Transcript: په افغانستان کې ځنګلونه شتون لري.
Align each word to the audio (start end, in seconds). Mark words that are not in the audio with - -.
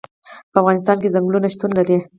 په 0.51 0.57
افغانستان 0.61 0.97
کې 1.01 1.13
ځنګلونه 1.15 1.47
شتون 1.53 1.71
لري. 1.79 1.97